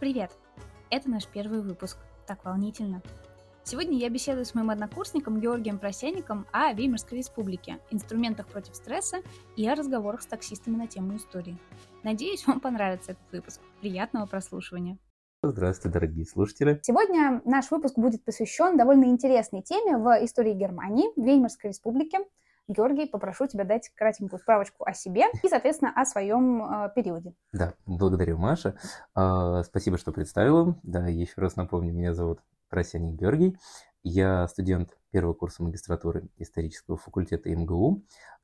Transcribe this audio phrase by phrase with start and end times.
[0.00, 0.30] Привет!
[0.88, 1.98] Это наш первый выпуск.
[2.26, 3.02] Так волнительно.
[3.64, 9.18] Сегодня я беседую с моим однокурсником Георгием Просяником о Веймарской республике, инструментах против стресса
[9.56, 11.58] и о разговорах с таксистами на тему истории.
[12.02, 13.60] Надеюсь, вам понравится этот выпуск.
[13.82, 14.96] Приятного прослушивания!
[15.42, 16.80] Здравствуйте, дорогие слушатели.
[16.82, 22.16] Сегодня наш выпуск будет посвящен довольно интересной теме в истории Германии, Веймарской республики.
[22.70, 27.34] Георгий, попрошу тебя дать кратенькую справочку о себе и, соответственно, о своем э, периоде.
[27.52, 28.76] Да, благодарю, Маша.
[29.16, 30.78] Э, спасибо, что представила.
[30.84, 33.58] Да, еще раз напомню, меня зовут Просяник Георгий.
[34.04, 38.02] Я студент первого курса магистратуры исторического факультета МГУ.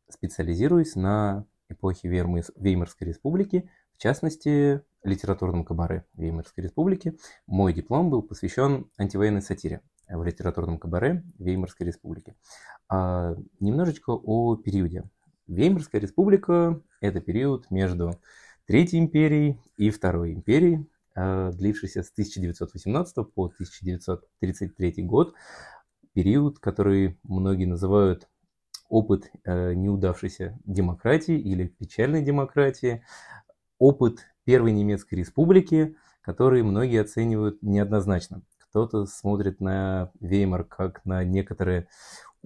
[0.08, 7.16] Специализируюсь на эпохе Веймарской республики, в частности, литературном кабаре Веймарской республики.
[7.46, 12.36] Мой диплом был посвящен антивоенной сатире в литературном кабаре Веймарской республики.
[12.88, 15.04] А, немножечко о периоде.
[15.48, 18.12] Веймарская республика– это период между
[18.66, 25.34] Третьей империей и Второй империей, а, длившийся с 1918 по 1933 год.
[26.12, 28.28] Период, который многие называют
[28.88, 33.02] опыт э, неудавшейся демократии или печальной демократии,
[33.78, 38.42] опыт Первой немецкой республики, который многие оценивают неоднозначно.
[38.58, 41.88] Кто-то смотрит на Веймар как на некоторые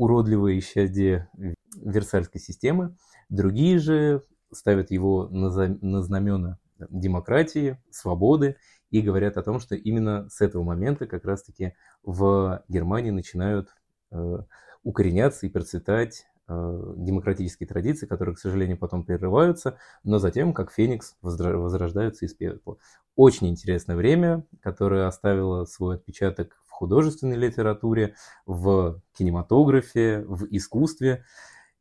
[0.00, 1.28] уродливые исчадие
[1.76, 2.96] Версальской системы,
[3.28, 8.56] другие же ставят его на, за, на знамена демократии, свободы
[8.90, 13.68] и говорят о том, что именно с этого момента как раз-таки в Германии начинают
[14.10, 14.38] э,
[14.82, 21.14] укореняться и процветать Э, демократические традиции, которые, к сожалению, потом прерываются, но затем, как феникс,
[21.22, 22.76] возрождаются из пепла.
[23.14, 28.14] Очень интересное время, которое оставило свой отпечаток художественной литературе,
[28.46, 31.24] в кинематографе, в искусстве,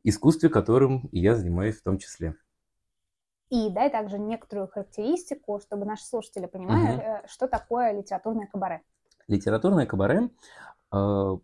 [0.04, 2.36] искусстве, которым и я занимаюсь в том числе.
[3.48, 7.28] И дай также некоторую характеристику, чтобы наши слушатели понимали, угу.
[7.28, 8.82] что такое литературное кабаре.
[9.26, 10.28] Литературное кабаре
[10.92, 11.36] э,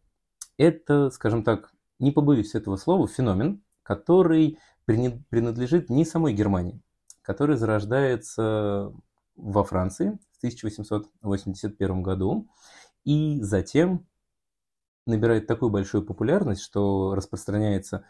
[0.59, 6.83] это, скажем так, не побоюсь этого слова, феномен, который принадлежит не самой Германии,
[7.23, 8.93] который зарождается
[9.35, 12.49] во Франции в 1881 году
[13.07, 14.07] и затем
[15.07, 18.05] набирает такую большую популярность, что распространяется,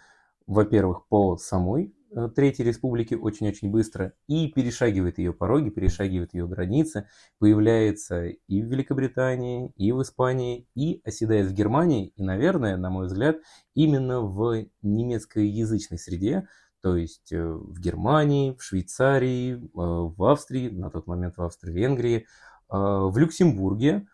[0.47, 7.09] во-первых, по самой Э, Третьей Республики очень-очень быстро и перешагивает ее пороги, перешагивает ее границы,
[7.39, 13.07] появляется и в Великобритании, и в Испании, и оседает в Германии, и, наверное, на мой
[13.07, 13.37] взгляд,
[13.75, 16.49] именно в немецкоязычной среде,
[16.81, 22.27] то есть э, в Германии, в Швейцарии, э, в Австрии, на тот момент в Австро-Венгрии,
[22.69, 24.09] в Люксембурге,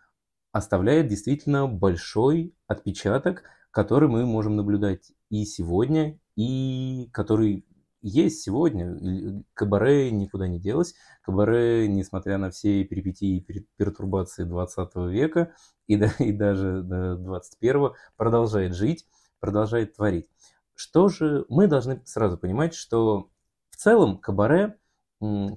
[0.53, 7.65] оставляет действительно большой отпечаток, который мы можем наблюдать и сегодня, и который
[8.01, 9.43] есть сегодня.
[9.55, 10.93] Кабаре никуда не делось.
[11.23, 15.53] Кабаре, несмотря на все перипетии и пертурбации 20 века
[15.87, 19.07] и, да, и даже до 21 продолжает жить,
[19.39, 20.27] продолжает творить.
[20.75, 23.31] Что же мы должны сразу понимать, что
[23.71, 24.77] в целом кабаре,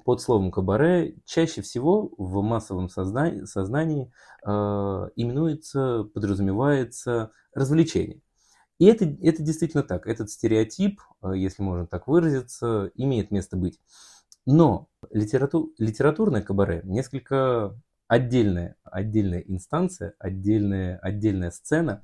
[0.04, 4.12] под словом кабаре, чаще всего в массовом сознании, сознании
[4.44, 4.50] э,
[5.16, 8.21] именуется, подразумевается развлечение.
[8.78, 10.06] И это, это действительно так.
[10.06, 13.81] Этот стереотип, э, если можно так выразиться, имеет место быть.
[14.44, 17.75] Но литерату, литературное кабаре несколько
[18.06, 22.03] отдельная, отдельная инстанция, отдельная, отдельная сцена,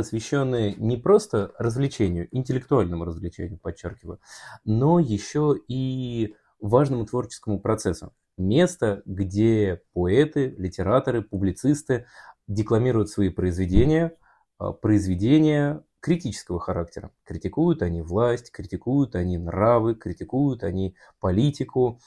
[0.00, 4.20] посвященная не просто развлечению, интеллектуальному развлечению, подчеркиваю,
[4.64, 8.14] но еще и важному творческому процессу.
[8.36, 12.06] Место, где поэты, литераторы, публицисты
[12.48, 14.14] декламируют свои произведения–
[14.60, 17.10] а, произведения критического характера.
[17.24, 21.98] Критикуют они власть, критикуют они нравы, критикуют они политику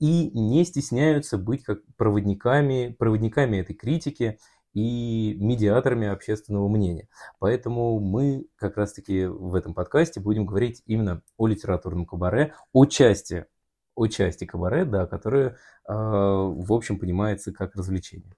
[0.00, 4.38] и не стесняются быть как проводниками, проводниками этой критики
[4.74, 7.08] и медиаторами общественного мнения.
[7.38, 13.46] Поэтому мы как раз-таки в этом подкасте будем говорить именно о литературном кабаре, о части,
[13.94, 15.54] о части кабаре, да, которая, э,
[15.92, 18.34] в общем, понимается как развлечение.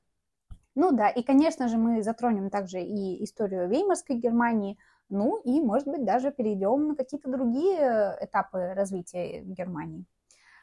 [0.75, 4.77] Ну да, и, конечно же, мы затронем также и историю Веймарской Германии,
[5.09, 10.05] ну и, может быть, даже перейдем на какие-то другие этапы развития Германии.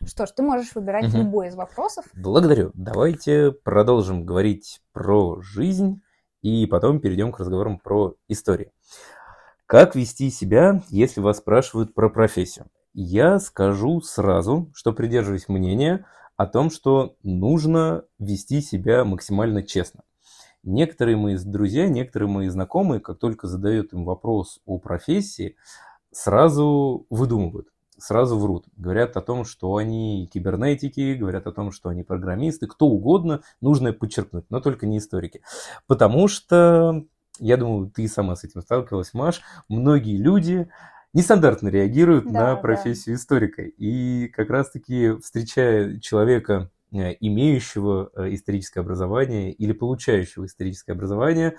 [0.06, 1.18] Что ж, ты можешь выбирать угу.
[1.18, 2.06] любой из вопросов.
[2.14, 2.72] Благодарю.
[2.74, 6.02] Давайте продолжим говорить про жизнь
[6.42, 8.72] и потом перейдем к разговорам про историю.
[9.66, 12.68] Как вести себя, если вас спрашивают про профессию?
[12.94, 16.06] Я скажу сразу, что придерживаюсь мнения–
[16.42, 20.02] о том, что нужно вести себя максимально честно.
[20.64, 25.56] Некоторые мои друзья, некоторые мои знакомые, как только задают им вопрос о профессии,
[26.12, 27.71] сразу выдумывают.
[28.02, 28.66] Сразу врут.
[28.76, 33.94] Говорят о том, что они кибернетики, говорят о том, что они программисты, кто угодно, нужно
[33.94, 35.42] подчеркнуть, но только не историки.
[35.88, 37.06] Потому что,
[37.40, 40.70] я думаю, ты сама с этим сталкивалась, Маш, многие люди
[41.14, 43.22] нестандартно реагируют да, на профессию да.
[43.22, 43.62] историка.
[43.64, 51.58] И как раз-таки, встречая человека, имеющего э, историческое образование или получающего историческое образование,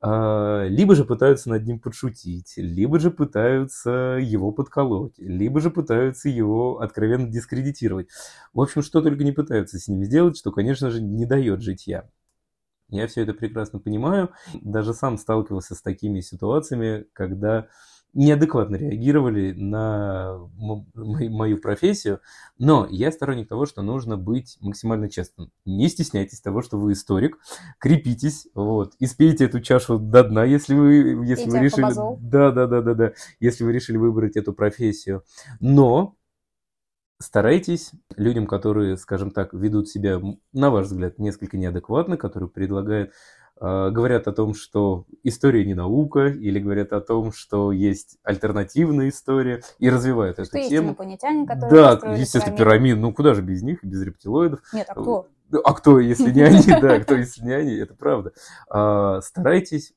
[0.00, 6.28] а, либо же пытаются над ним подшутить, либо же пытаются его подколоть, либо же пытаются
[6.28, 8.08] его откровенно дискредитировать.
[8.52, 12.08] В общем, что только не пытаются с ним сделать, что, конечно же, не дает житья.
[12.88, 14.30] Я все это прекрасно понимаю.
[14.62, 17.68] Даже сам сталкивался с такими ситуациями, когда
[18.12, 22.20] неадекватно реагировали на мою профессию,
[22.58, 25.50] но я сторонник того, что нужно быть максимально честным.
[25.64, 27.38] Не стесняйтесь того, что вы историк,
[27.78, 31.92] крепитесь, вот, испейте эту чашу до дна, если вы, если вы решили...
[32.20, 35.24] Да, да, да, да, да, если вы решили выбрать эту профессию.
[35.60, 36.16] Но
[37.20, 40.20] старайтесь людям, которые, скажем так, ведут себя,
[40.52, 43.12] на ваш взгляд, несколько неадекватно, которые предлагают
[43.60, 49.62] говорят о том, что история не наука, или говорят о том, что есть альтернативная история,
[49.78, 50.88] и развивают что эту есть тему.
[50.88, 52.96] инопланетяне, которые Да, естественно, пирамид.
[52.96, 54.60] Ну, куда же без них, без рептилоидов.
[54.72, 55.28] Нет, а кто?
[55.64, 58.32] А кто, если не они, да, кто, если не они, это правда.
[58.68, 59.92] А, старайтесь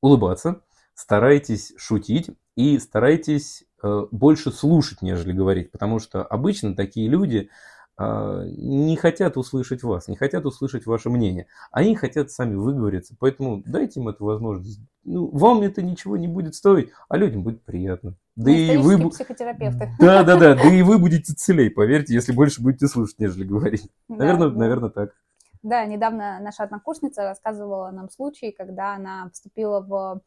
[0.00, 0.62] улыбаться,
[0.94, 7.50] старайтесь шутить и старайтесь э, больше слушать, нежели говорить, потому что обычно такие люди,
[7.98, 11.46] не хотят услышать вас, не хотят услышать ваше мнение.
[11.72, 13.16] Они хотят сами выговориться.
[13.18, 14.80] Поэтому дайте им эту возможность.
[15.04, 18.14] Ну, вам это ничего не будет стоить, а людям будет приятно.
[18.36, 19.90] Да и вы психотерапевты.
[19.98, 20.54] Да, да, да.
[20.54, 23.90] Да и вы будете целей, поверьте, если больше будете слушать, нежели говорить.
[24.08, 25.14] Наверное, да, наверное, так.
[25.62, 30.20] Да, недавно наша однокурсница рассказывала нам случай, когда она вступила в а,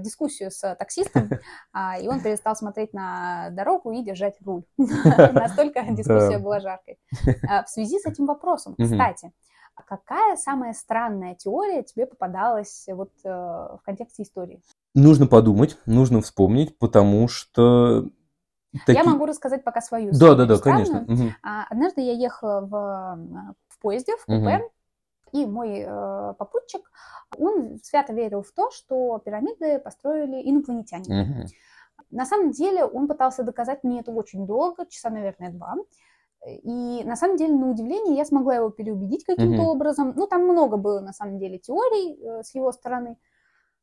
[0.00, 1.30] дискуссию с таксистом,
[1.72, 4.64] а, и он перестал смотреть на дорогу и держать руль.
[4.76, 6.98] Настолько дискуссия была жаркой.
[7.48, 9.32] А, в связи с этим вопросом, кстати,
[9.86, 14.60] какая самая странная теория тебе попадалась вот э, в контексте истории?
[14.94, 18.06] Нужно подумать, нужно вспомнить, потому что
[18.86, 18.98] Таки...
[18.98, 20.36] Я могу рассказать пока свою историю.
[20.36, 21.02] Да, да, да, конечно.
[21.02, 21.32] Угу.
[21.42, 24.70] Однажды я ехала в, в поезде, в купе, угу.
[25.32, 26.90] И мой э, попутчик
[27.38, 31.22] он свято верил в то, что пирамиды построили инопланетяне.
[31.22, 31.48] Угу.
[32.10, 35.76] На самом деле он пытался доказать мне это очень долго, часа, наверное, два.
[36.46, 39.72] И на самом деле, на удивление, я смогла его переубедить каким-то угу.
[39.72, 40.14] образом.
[40.16, 43.18] Ну, там много было, на самом деле, теорий э, с его стороны.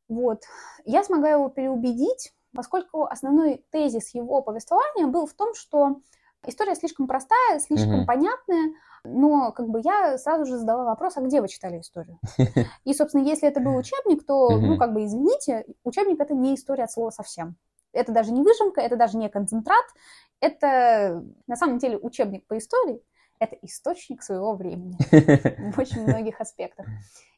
[0.08, 0.42] Вот.
[0.84, 6.00] Я смогла его переубедить, поскольку основной тезис его повествования был в том, что
[6.46, 8.06] история слишком простая, слишком угу.
[8.06, 8.72] понятная,
[9.04, 12.18] но как бы я сразу же задала вопрос, а где вы читали историю?
[12.84, 16.84] И, собственно, если это был учебник, то, ну, как бы, извините, учебник– это не история
[16.84, 17.56] от слова совсем.
[17.92, 19.84] Это даже не выжимка, это даже не концентрат,
[20.40, 23.02] это на самом деле учебник по истории,
[23.38, 24.96] это источник своего времени
[25.72, 26.86] в очень многих аспектах.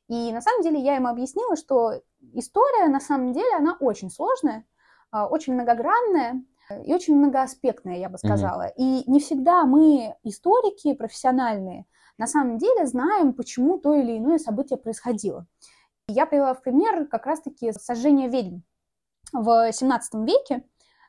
[0.08, 2.02] И на самом деле я ему объяснила, что
[2.34, 4.64] история на самом деле, она очень сложная,
[5.12, 6.42] а, очень многогранная,
[6.84, 8.68] и очень многоаспектная, я бы сказала.
[8.68, 8.74] Mm-hmm.
[8.76, 11.86] И не всегда мы, историки профессиональные,
[12.18, 15.46] на самом деле знаем, почему то или иное событие происходило.
[16.06, 18.60] Я привела в пример как раз-таки сожжение ведьм
[19.32, 20.64] в 17 веке.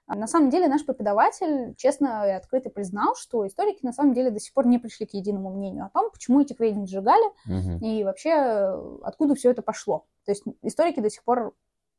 [0.07, 4.39] На самом деле наш преподаватель честно и открыто признал, что историки на самом деле до
[4.39, 7.85] сих пор не пришли к единому мнению о том, почему этих ведьм сжигали угу.
[7.85, 10.05] и вообще откуда все это пошло.
[10.25, 11.55] То есть историки до сих пор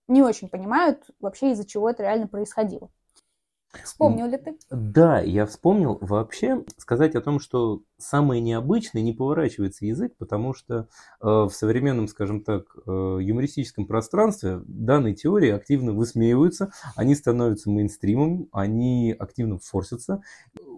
[0.09, 2.91] не очень понимают вообще, из-за чего это реально происходило.
[3.85, 4.59] Вспомнил ли ты?
[4.71, 5.99] Да, я вспомнил.
[6.01, 10.75] Вообще сказать о том, что самое необычное, не поворачивается язык, потому что
[11.21, 18.49] э, в современном, скажем так, э, юмористическом пространстве данные теории активно высмеиваются, они становятся мейнстримом,
[18.53, 20.23] они активно форсятся.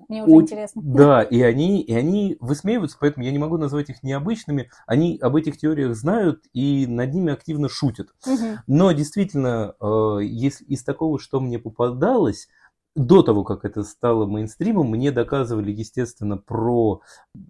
[0.08, 0.82] Мне уже О, интересно.
[0.84, 4.70] Да, и они, и они высмеиваются, поэтому я не могу назвать их необычными.
[4.86, 8.10] Они об этих теориях знают и над ними активно шутят.
[8.26, 8.58] Угу.
[8.66, 12.48] Но действительно, э, если из такого, что мне попадалось,
[12.94, 17.00] до того, как это стало мейнстримом, мне доказывали, естественно, про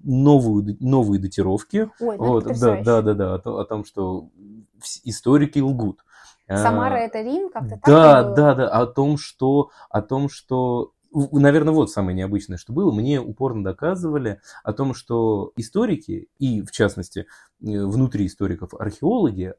[0.03, 1.91] новую, новые датировки.
[2.01, 4.31] Ой, ну вот, да, да, да, да, о, о том, что
[5.05, 6.01] историки лгут.
[6.49, 7.87] Самара а, это Рим, как-то так?
[7.87, 12.91] Да, да, да, о том, что, о том, что Наверное, вот самое необычное, что было.
[12.91, 17.27] Мне упорно доказывали о том, что историки, и в частности
[17.61, 19.55] внутри историков археологи,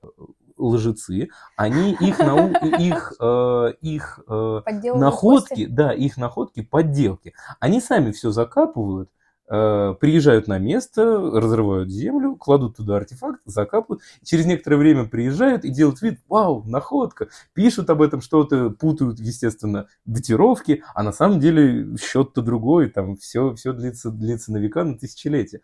[0.57, 2.51] лжецы, они их, нау...
[2.79, 4.61] их, э, их э,
[4.95, 7.33] находки, да, их находки, подделки.
[7.59, 9.09] Они сами все закапывают,
[9.49, 14.01] э, приезжают на место, разрывают землю, кладут туда артефакт, закапывают.
[14.23, 17.27] Через некоторое время приезжают и делают вид, вау, находка.
[17.53, 23.53] Пишут об этом что-то, путают, естественно, датировки, а на самом деле счет-то другой, там все,
[23.55, 25.61] все длится, длится на века, на тысячелетия.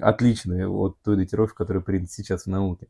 [0.00, 2.88] Отличные от той датировки, которая принята сейчас в науке.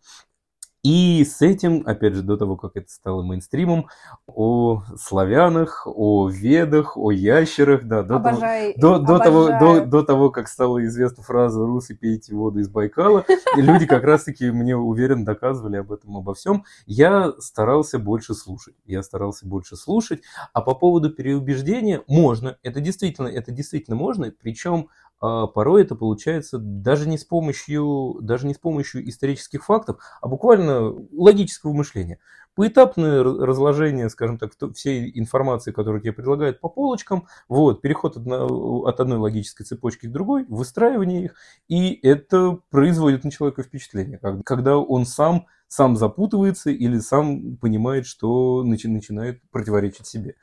[0.83, 3.87] И с этим, опять же, до того, как это стало мейнстримом,
[4.27, 10.03] о славянах, о ведах, о ящерах, да, до, Обожай, того, до, до, того, до, до
[10.03, 13.25] того, как стала известна фраза «русы, пейте воду из Байкала»,
[13.57, 16.65] люди как раз-таки мне уверенно доказывали об этом, обо всем.
[16.87, 20.23] Я старался больше слушать, я старался больше слушать,
[20.53, 24.89] а по поводу переубеждения можно, это действительно, это действительно можно, причем
[25.23, 30.27] а порой это получается даже не с помощью, даже не с помощью исторических фактов, а
[30.29, 32.19] буквально логического мышления.
[32.55, 39.19] Поэтапное разложение, скажем так, всей информации, которую тебе предлагают по полочкам, вот, переход от одной
[39.19, 41.35] логической цепочки к другой, выстраивание их,
[41.69, 48.63] и это производит на человека впечатление, когда он сам сам запутывается или сам понимает, что
[48.63, 50.35] начинает противоречить себе.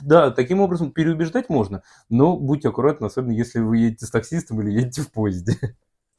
[0.00, 4.70] Да, таким образом переубеждать можно, но будьте аккуратны, особенно если вы едете с таксистом или
[4.70, 5.54] едете в поезде.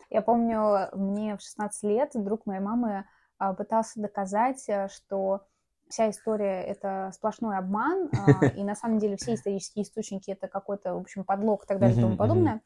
[0.10, 3.05] Я помню, мне в 16 лет друг моей мамы
[3.38, 5.41] а, пытался доказать, э, что
[5.89, 10.94] вся история— это сплошной обман, а, и на самом деле все исторические источники— это какой-то,
[10.94, 12.62] в общем, подлог и так далее и тому подобное.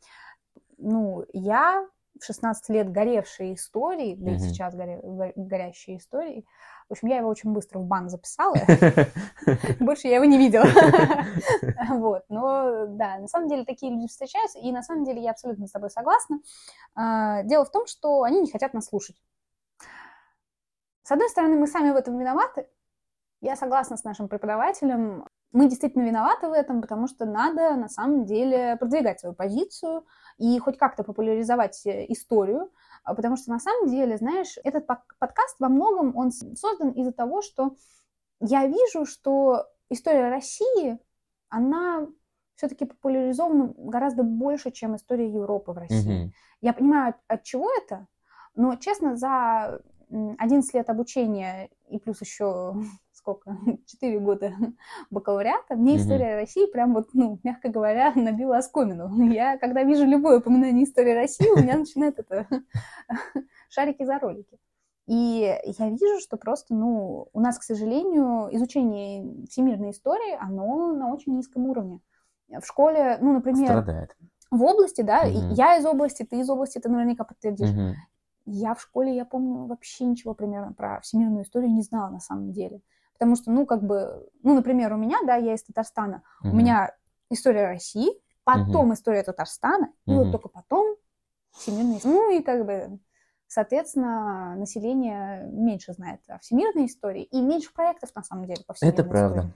[0.77, 1.87] Ну, я
[2.19, 5.01] в 16 лет горевшей истории, да и сейчас горе,
[5.35, 6.45] горящей истории,
[6.89, 8.55] в общем, я его очень быстро в бан записала.
[9.79, 10.65] Больше я его не видела.
[11.89, 12.23] Вот.
[12.29, 15.71] Но да, на самом деле такие люди встречаются, и на самом деле я абсолютно с
[15.71, 16.39] тобой согласна.
[16.95, 19.15] А, дело в том, что они не хотят нас слушать.
[21.03, 22.67] С одной стороны, мы сами в этом виноваты.
[23.41, 25.25] Я согласна с нашим преподавателем.
[25.51, 30.05] Мы действительно виноваты в этом, потому что надо на самом деле продвигать свою позицию
[30.37, 32.71] и хоть как-то популяризовать э, историю,
[33.03, 37.41] а, потому что на самом деле, знаешь, этот подкаст во многом он создан из-за того,
[37.41, 37.75] что
[38.39, 40.99] я вижу, что история России,
[41.49, 42.07] она
[42.55, 46.25] все-таки популяризована гораздо больше, чем история Европы в России.
[46.25, 46.31] Mm-hmm.
[46.61, 48.07] Я понимаю, от, от чего это,
[48.53, 52.75] но, честно, за 11 лет обучения и плюс еще
[53.29, 54.53] сколько, 4 года
[55.09, 59.31] бакалавриата, мне история России прям вот, ну, мягко говоря, набила оскомину.
[59.31, 62.47] Я, когда вижу любое упоминание истории России, у меня начинает это
[63.69, 64.57] шарики за ролики.
[65.07, 71.11] И я вижу, что просто, ну, у нас, к сожалению, изучение всемирной истории, оно на
[71.11, 71.99] очень низком уровне.
[72.47, 73.65] В школе, ну, например...
[73.65, 74.15] Страдает.
[74.51, 75.53] В области, да, угу.
[75.53, 77.69] я из области, ты из области, ты наверняка подтвердишь.
[77.69, 77.95] Угу.
[78.45, 82.51] Я в школе, я помню, вообще ничего примерно про всемирную историю не знала на самом
[82.51, 82.81] деле.
[83.19, 86.51] Потому что, ну, как бы, ну, например, у меня, да, я из Татарстана, угу.
[86.51, 86.95] у меня
[87.29, 88.09] история России,
[88.45, 88.93] потом угу.
[88.93, 90.13] история Татарстана, угу.
[90.13, 90.95] и вот только потом
[91.51, 92.15] всемирная история.
[92.15, 92.99] Ну, и как бы,
[93.47, 98.99] соответственно, население меньше знает о всемирной истории, и меньше проектов, на самом деле, по всемирной
[99.01, 99.51] Это правда.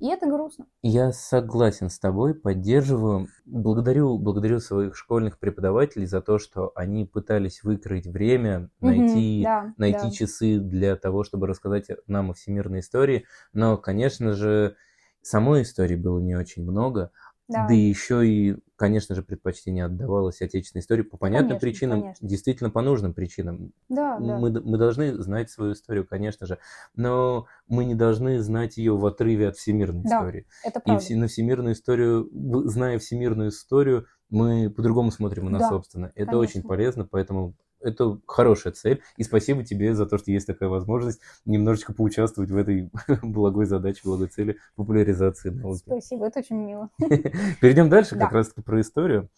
[0.00, 0.66] И это грустно.
[0.82, 3.28] Я согласен с тобой, поддерживаю.
[3.46, 10.04] Благодарю, благодарю своих школьных преподавателей за то, что они пытались выкроить время, найти, да, найти
[10.04, 10.10] да.
[10.10, 13.26] часы для того, чтобы рассказать нам о всемирной истории.
[13.52, 14.76] Но, конечно же,
[15.22, 17.12] самой истории было не очень много,
[17.48, 17.66] да.
[17.66, 22.28] да еще и, конечно же, предпочтение отдавалось отечественной истории по понятным конечно, причинам, конечно.
[22.28, 23.72] действительно по нужным причинам.
[23.88, 24.60] Да, мы, да.
[24.60, 26.58] мы должны знать свою историю, конечно же,
[26.94, 30.46] но мы не должны знать ее в отрыве от всемирной да, истории.
[30.62, 31.04] Это правда.
[31.08, 32.28] И на всемирную историю,
[32.68, 36.06] зная всемирную историю, мы по-другому смотрим на да, собственно.
[36.14, 36.38] Это конечно.
[36.38, 39.02] очень полезно, поэтому это хорошая цель.
[39.16, 42.90] И спасибо тебе за то, что есть такая возможность немножечко поучаствовать в этой
[43.22, 45.82] благой задаче, благой цели популяризации науки.
[45.86, 46.90] Спасибо, это очень мило.
[47.60, 48.24] Перейдем дальше, да.
[48.24, 49.28] как раз таки про историю.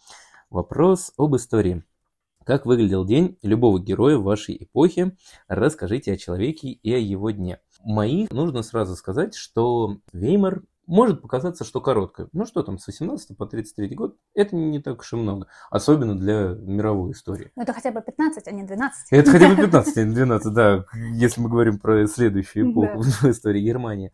[0.50, 1.85] Вопрос об истории.
[2.44, 5.16] Как выглядел день любого героя вашей эпохе?
[5.47, 7.61] Расскажите о человеке и о его дне.
[7.85, 12.28] Моих нужно сразу сказать, что Веймар может показаться, что короткое.
[12.32, 15.47] Ну что там, с 18 по 33 год, это не так уж и много.
[15.70, 17.52] Особенно для мировой истории.
[17.54, 19.12] Ну это хотя бы 15, а не 12.
[19.12, 20.85] Это хотя бы 15, а не 12, да.
[21.14, 24.12] Если мы говорим про следующую эпоху в истории Германии.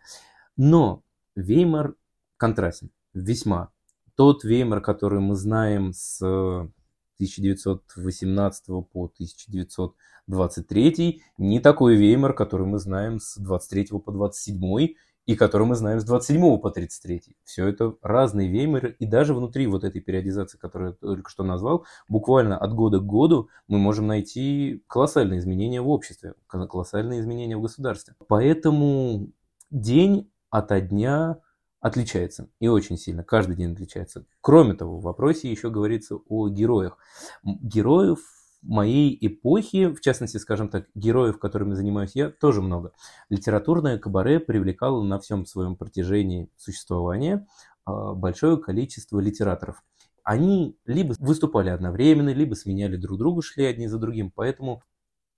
[0.56, 1.02] Но
[1.34, 1.94] Веймар
[2.36, 2.90] контрастен.
[3.14, 3.70] Весьма.
[4.14, 13.18] Тот Веймар, который мы знаем с 1918 по 1923, не такой Веймар, который мы знаем
[13.18, 14.88] с 23 по 27
[15.26, 17.22] и который мы знаем с 27 по 33.
[17.44, 21.84] Все это разные веймеры, и даже внутри вот этой периодизации, которую я только что назвал,
[22.08, 27.62] буквально от года к году мы можем найти колоссальные изменения в обществе, колоссальные изменения в
[27.62, 28.14] государстве.
[28.28, 29.28] Поэтому
[29.70, 31.40] день ото дня
[31.80, 32.48] отличается.
[32.60, 33.22] И очень сильно.
[33.22, 34.24] Каждый день отличается.
[34.40, 36.98] Кроме того, в вопросе еще говорится о героях.
[37.44, 38.20] Героев
[38.62, 42.92] моей эпохи, в частности, скажем так, героев, которыми занимаюсь я, тоже много.
[43.28, 47.46] Литературное кабаре привлекало на всем своем протяжении существования
[47.84, 49.82] а, большое количество литераторов.
[50.22, 54.32] Они либо выступали одновременно, либо сменяли друг друга, шли одни за другим.
[54.34, 54.82] Поэтому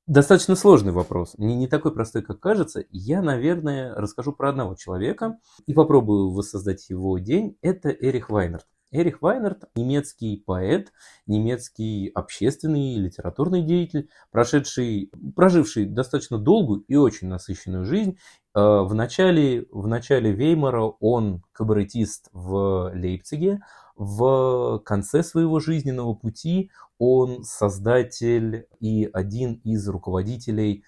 [0.07, 1.35] достаточно сложный вопрос.
[1.37, 2.85] Не, не такой простой, как кажется.
[2.91, 7.59] Я, наверное, расскажу про одного человека и попробую воссоздать его день.
[7.61, 8.67] Это Эрих Вайнерт.
[8.91, 10.93] Эрих Вайнерт– немецкий поэт,
[11.27, 18.19] немецкий общественный и литературный деятель, прошедший, проживший достаточно долгую и очень насыщенную жизнь.
[18.55, 23.61] Э, в начале, в начале Веймара он кабаретист в Лейпциге,
[23.95, 30.85] в конце своего жизненного пути он создатель и один из руководителей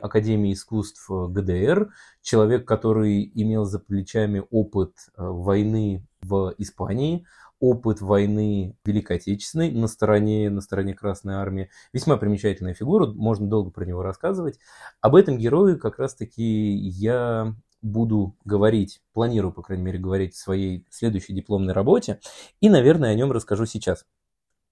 [0.00, 1.90] Академии искусств ГДР,
[2.22, 7.26] человек, который имел за плечами опыт э, войны в Испании,
[7.60, 11.70] опыт войны Великой Отечественной на стороне, на стороне Красной Армии.
[11.92, 14.58] Весьма примечательная фигура, можно долго про него рассказывать.
[15.00, 20.86] Об этом герое как раз-таки я буду говорить, планирую, по крайней мере, говорить в своей
[20.90, 22.20] следующей дипломной работе,
[22.60, 24.04] и, наверное, о нем расскажу сейчас.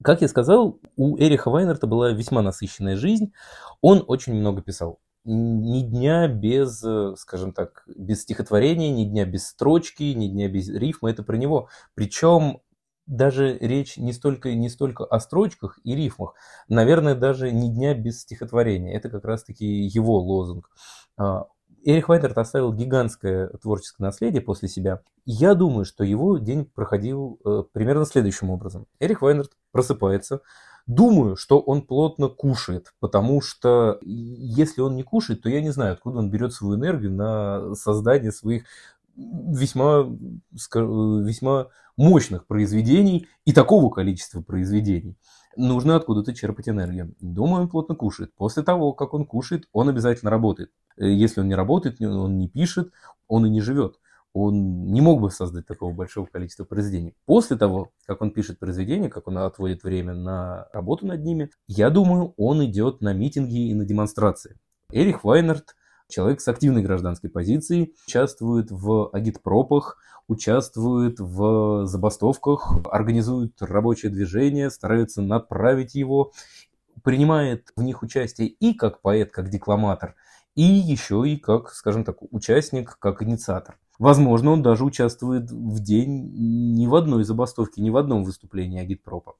[0.02, 3.32] Как я сказал, у Эриха Вайнерта была весьма насыщенная жизнь,
[3.80, 9.49] он очень много писал ни дня без, э, скажем так, без стихотворения, ни дня без
[9.49, 11.11] строчки, ни дня без рифма.
[11.11, 11.68] Это про него.
[11.95, 12.61] Причем
[13.06, 16.35] даже речь не столько, не столько о строчках и рифмах,
[16.68, 18.95] наверное, даже ни дня без стихотворения.
[18.95, 20.71] Это как раз-таки его лозунг.
[21.16, 21.47] А,
[21.85, 25.02] Эрих Вайнерт оставил гигантское творческое наследие после себя.
[25.25, 28.87] Я думаю, что его день проходил э, примерно следующим образом.
[28.99, 30.40] Эрих Вайнерт просыпается,
[30.87, 35.95] Думаю, что он плотно кушает, потому что если он не кушает, то я не знаю,
[35.95, 38.64] откуда он берет свою энергию на создание своих
[39.16, 40.07] весьма,
[40.52, 45.16] весьма мощных произведений и такого количества произведений.
[45.57, 47.14] Нужно откуда-то черпать энергию.
[47.21, 48.33] Думаю, он плотно кушает.
[48.37, 50.71] После того, как он кушает, он обязательно работает.
[50.99, 52.93] Э, если он не работает, он не пишет,
[53.26, 53.97] он и не живет
[54.37, 57.14] он не мог бы создать такого большого количества произведений.
[57.25, 61.88] После того, как он пишет произведения, как он отводит время на работу над ними, я
[61.88, 64.59] думаю, он идет на митинги и на демонстрации.
[64.92, 65.75] Эрих Вайнерт,
[66.09, 69.96] человек с активной гражданской позицией, участвует в агитпропах,
[70.29, 76.33] участвует в забастовках, организует рабочее движение, старается направить его,
[77.03, 80.14] принимает в них участие и как поэт, как декламатор,
[80.55, 83.79] и еще и как, скажем так, участник, как инициатор.
[83.98, 86.30] Возможно, он даже участвует в день
[86.74, 89.37] ни в одной забастовке, ни в одном выступлении агитпропа.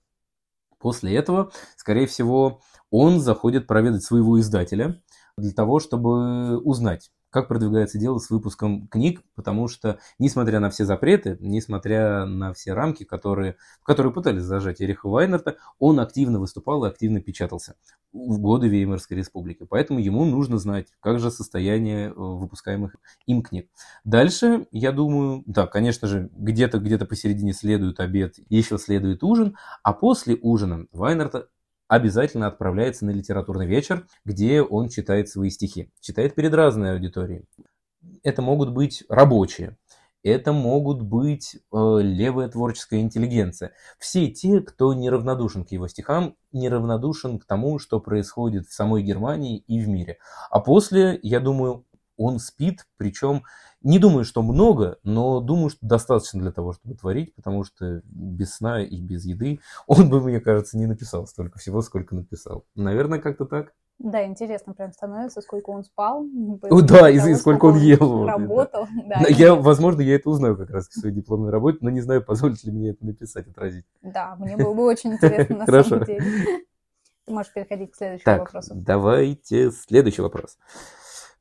[0.79, 5.03] После этого, скорее всего, он заходит проведать своего издателя
[5.37, 10.85] для того, чтобы узнать, как продвигается дело с выпуском книг, потому что, несмотря на все
[10.85, 16.85] запреты, несмотря на все рамки, которые, в которые пытались зажать Эриха Вайнерта, он активно выступал
[16.85, 17.77] и активно печатался
[18.13, 19.67] в годы Веймарской республики.
[19.69, 23.69] Поэтому ему нужно знать, как же состояние э, выпускаемых им книг.
[24.05, 29.93] Дальше, я думаю, да, конечно же, где-то где посередине следует обед, еще следует ужин, а
[29.93, 31.49] после ужина Вайнерта
[31.89, 35.91] обязательно отправляется на литературный вечер, где он читает свои стихи.
[36.01, 37.45] Читает перед разной аудиторией.
[38.23, 39.77] Это могут быть рабочие,
[40.27, 41.59] это могут быть э,
[42.01, 43.75] левая творческая интеллигенция.
[44.01, 49.59] Все те, кто неравнодушен к его стихам, неравнодушен к тому, что происходит в самой Германии
[49.69, 50.19] и в мире.
[50.51, 51.86] А после, я думаю,
[52.17, 53.43] он спит, причем
[53.83, 58.55] не думаю, что много, но думаю, что достаточно для того, чтобы творить, потому что без
[58.55, 62.65] сна и без еды он бы, мне кажется, не написал столько всего, сколько написал.
[62.75, 63.73] Наверное, как-то так.
[63.99, 66.27] Да, интересно прям становится, сколько он спал.
[66.69, 68.27] О, да, и, сколько он ел.
[68.27, 68.87] Работал.
[69.07, 69.21] Да.
[69.23, 72.23] Да, я, возможно, я это узнаю как раз в своей дипломной работе, но не знаю,
[72.23, 73.87] позволит ли мне это написать, отразить.
[74.03, 76.25] Да, мне было бы очень интересно на самом деле.
[77.25, 78.73] Ты можешь переходить к следующему вопросу.
[78.75, 80.59] давайте следующий вопрос.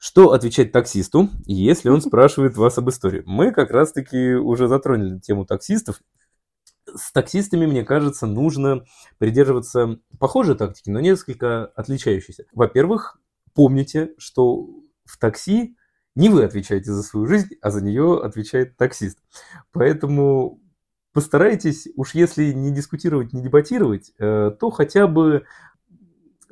[0.08, 3.24] Что отвечать таксисту, если он спрашивает вас об истории?
[3.26, 6.00] Мы как раз-таки уже затронули тему таксистов.
[6.86, 8.86] С таксистами, мне кажется, нужно
[9.18, 12.46] придерживаться похожей тактики, но несколько отличающейся.
[12.54, 13.20] Во-первых,
[13.56, 14.68] помните, что
[15.06, 15.76] в такси
[16.16, 19.18] не вы отвечаете за свою жизнь, а за нее отвечает таксист.
[19.72, 20.62] Поэтому
[21.14, 25.46] постарайтесь, уж если не дискутировать, не дебатировать, э, то хотя бы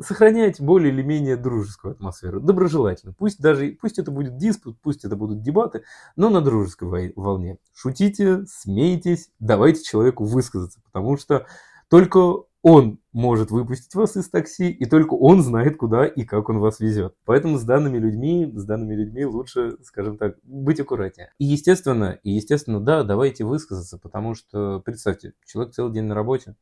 [0.03, 3.13] сохранять более или менее дружескую атмосферу, доброжелательно.
[3.13, 5.83] Пусть даже, пусть это будет диспут, пусть это будут дебаты,
[6.15, 7.57] но на дружеской волне.
[7.73, 11.45] Шутите, смейтесь, давайте человеку высказаться, потому что
[11.89, 16.59] только он может выпустить вас из такси, и только он знает, куда и как он
[16.59, 17.13] вас везет.
[17.25, 21.33] Поэтому с данными людьми, с данными людьми лучше, скажем так, быть аккуратнее.
[21.39, 26.55] И естественно, и естественно, да, давайте высказаться, потому что, представьте, человек целый день на работе,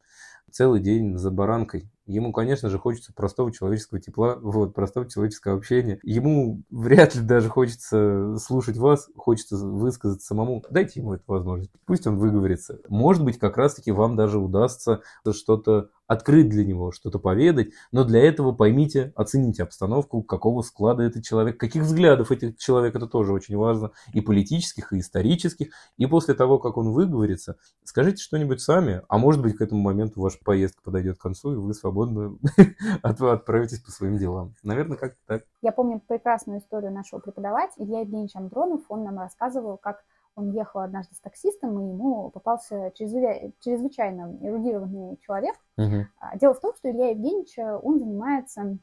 [0.49, 1.89] целый день за баранкой.
[2.11, 5.99] Ему, конечно же, хочется простого человеческого тепла, вот, простого человеческого общения.
[6.03, 10.63] Ему вряд ли даже хочется слушать вас, хочется высказать самому.
[10.69, 11.71] Дайте ему эту возможность.
[11.85, 12.79] Пусть он выговорится.
[12.89, 18.21] Может быть, как раз-таки вам даже удастся что-то открыть для него, что-то поведать, но для
[18.21, 23.55] этого поймите, оцените обстановку, какого склада этот человек, каких взглядов этот человек, это тоже очень
[23.55, 29.17] важно, и политических, и исторических, и после того, как он выговорится, скажите что-нибудь сами, а
[29.17, 32.35] может быть к этому моменту ваша поездка подойдет к концу, и вы свободно
[33.03, 34.53] отправитесь по своим делам.
[34.63, 35.43] Наверное, как-то так.
[35.61, 40.03] Я помню прекрасную историю нашего преподавателя, Илья Евгеньевич Андронов, он нам рассказывал, как
[40.35, 45.55] он ехал однажды с таксистом, и ему попался чрезвычайно эрудированный человек.
[45.77, 46.05] Uh-huh.
[46.35, 48.77] Дело в том, что Илья Евгеньевич, он занимается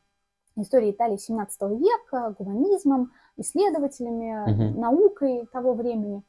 [0.56, 4.78] историей Италии 17 века, гуманизмом, исследователями, uh-huh.
[4.78, 6.22] наукой того времени.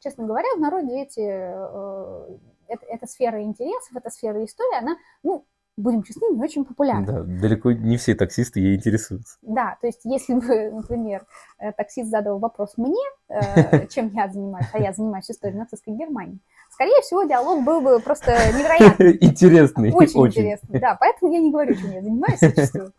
[0.00, 5.44] Честно говоря, в народе эти, э, эта, эта сфера интересов, эта сфера истории, она, ну,
[5.78, 7.06] будем честны, не очень популярна.
[7.06, 9.38] Да, далеко не все таксисты ей интересуются.
[9.42, 11.24] Да, то есть если бы, например,
[11.58, 16.40] э, таксист задал вопрос мне, э, чем я занимаюсь, а я занимаюсь историей нацистской Германии,
[16.70, 19.16] скорее всего, диалог был бы просто невероятный.
[19.20, 19.92] Интересный.
[19.92, 22.92] Очень, очень интересный, да, поэтому я не говорю, чем я занимаюсь зачастую.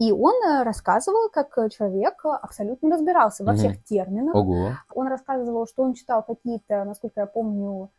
[0.00, 4.34] И он э, рассказывал, как человек абсолютно разбирался во всех терминах.
[4.34, 4.72] Ого.
[4.92, 7.90] Он рассказывал, что он читал какие-то, насколько я помню,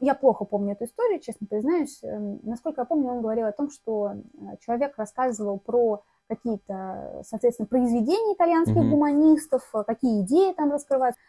[0.00, 2.02] я плохо помню эту историю, честно признаюсь.
[2.02, 7.66] Эм, насколько я помню, он говорил о том, что э, человек рассказывал про какие-то, соответственно,
[7.66, 8.90] произведения итальянских mm-hmm.
[8.90, 11.20] гуманистов, э, какие идеи там раскрываются.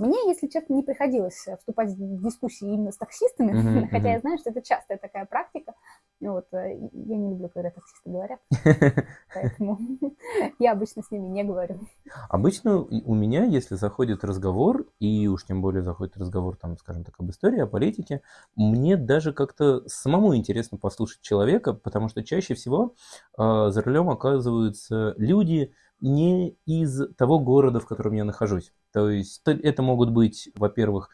[0.00, 3.88] Мне, если честно, не приходилось вступать в дискуссии именно с таксистами, mm-hmm.
[3.90, 5.74] хотя я знаю, что это частая такая практика.
[6.20, 8.40] Вот, э, я не люблю, когда таксисты говорят,
[9.34, 9.78] поэтому
[10.58, 11.80] я обычно с ними не говорю.
[12.28, 17.14] Обычно у меня, если заходит разговор, и уж тем более заходит разговор, там, скажем так,
[17.18, 18.22] об истории, о политике,
[18.56, 22.94] мне даже как-то самому интересно послушать человека, потому что чаще всего
[23.38, 28.72] э, за рулем оказываются люди не из того города, в котором я нахожусь.
[28.92, 31.10] То есть это могут быть, во-первых,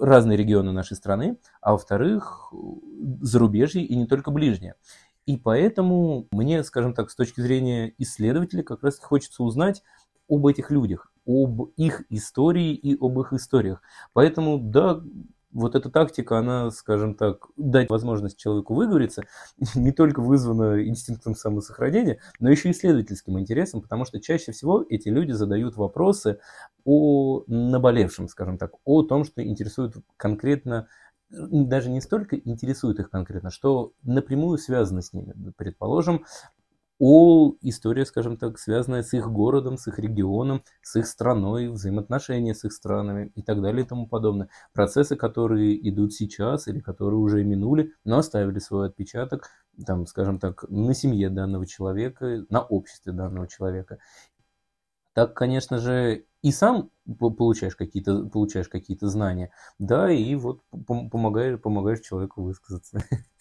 [0.00, 2.52] разные регионы нашей страны, а во-вторых,
[3.20, 4.74] зарубежье и не только ближнее.
[5.26, 9.82] И поэтому мне, скажем так, с точки зрения исследователя, как раз хочется узнать
[10.28, 13.82] об этих людях, об их истории и об их историях.
[14.12, 15.00] Поэтому, да,
[15.52, 19.24] вот эта тактика, она, скажем так, дать возможность человеку выговориться,
[19.74, 25.08] не только вызвана инстинктом самосохранения, но еще и исследовательским интересом, потому что чаще всего эти
[25.08, 26.38] люди задают вопросы
[26.84, 30.88] о наболевшем, скажем так, о том, что интересует конкретно
[31.32, 35.34] даже не столько интересует их конкретно, что напрямую связано с ними.
[35.56, 36.26] Предположим,
[37.04, 42.54] о история, скажем так, связанная с их городом, с их регионом, с их страной, взаимоотношения
[42.54, 44.50] с их странами и так далее и тому подобное.
[44.72, 49.50] Процессы, которые идут сейчас или которые уже минули, но оставили свой отпечаток,
[49.84, 53.98] там, скажем так, на семье данного человека, на обществе данного человека.
[55.12, 62.00] Так, конечно же, и сам получаешь какие-то получаешь какие-то знания, да, и вот помогаешь, помогаешь
[62.00, 63.02] человеку высказаться.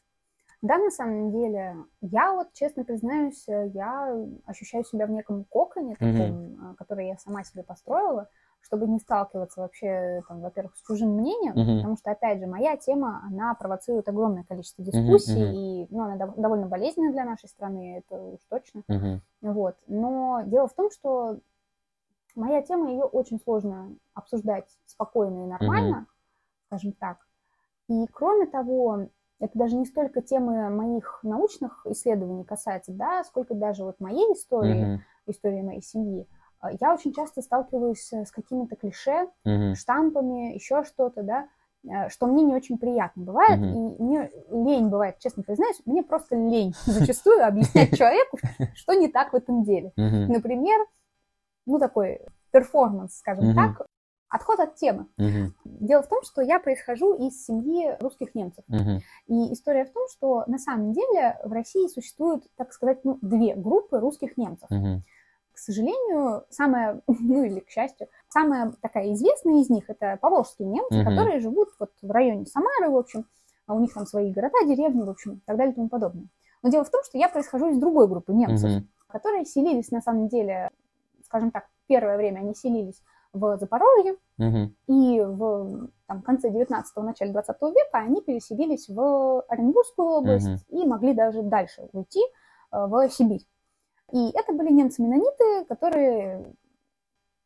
[0.62, 5.96] Да, на самом деле, я вот, честно признаюсь, э, я ощущаю себя в неком коконе,
[5.96, 6.76] таком, mm-hmm.
[6.76, 8.30] который я сама себе построила,
[8.62, 11.78] чтобы не сталкиваться вообще, там, во-первых, с чужим мнением, mm-hmm.
[11.78, 15.54] потому что, опять же, моя тема, она провоцирует огромное количество дискуссий, mm-hmm.
[15.54, 18.84] и ну, она дов- довольно болезненная для нашей страны, это уж точно.
[18.88, 19.20] Mm-hmm.
[19.42, 19.78] Вот.
[19.88, 21.40] Но дело в том, что
[22.36, 26.66] моя тема, ее очень сложно обсуждать спокойно и нормально, mm-hmm.
[26.68, 27.18] скажем так.
[27.88, 29.08] И кроме того,
[29.42, 34.96] это даже не столько темы моих научных исследований касается, да, сколько даже вот моей истории,
[34.96, 35.00] mm-hmm.
[35.28, 36.28] истории моей семьи.
[36.60, 39.74] А, я очень часто сталкиваюсь с какими-то клише, mm-hmm.
[39.74, 41.48] штампами, еще что-то, да,
[41.84, 43.98] э, что мне не очень приятно бывает, mm-hmm.
[43.98, 48.38] и мне лень бывает, честно признаюсь, мне просто лень зачастую объяснять человеку,
[48.76, 49.92] что не так в этом деле.
[49.96, 50.86] Например,
[51.66, 53.88] ну такой перформанс, скажем так,
[54.32, 55.08] Отход от темы.
[55.18, 55.52] Угу.
[55.66, 58.64] Дело в том, что я происхожу из семьи русских немцев.
[58.70, 59.02] Угу.
[59.28, 63.56] И история в том, что на самом деле в России существуют, так сказать, ну, две
[63.56, 64.72] группы русских немцев.
[64.72, 65.02] Угу.
[65.52, 71.02] К сожалению, самая, ну или к счастью, самая такая известная из них это поволжские немцы,
[71.02, 71.10] угу.
[71.10, 73.26] которые живут вот в районе Самары, в общем,
[73.68, 76.30] а у них там свои города, деревни, в общем, и так далее и тому подобное.
[76.64, 78.88] Но дело в том, что я происхожу из другой группы немцев, угу.
[79.08, 80.70] которые селились на самом деле,
[81.26, 83.02] скажем так, первое время они селились
[83.34, 84.72] в Запорожье угу.
[84.88, 90.86] и в там, конце 19-го, начале 20 века, они переселились в Оренбургскую область mm и
[90.86, 92.22] могли даже дальше уйти
[92.72, 93.46] в Сибирь.
[94.12, 96.54] И это были немцы-менониты, которые,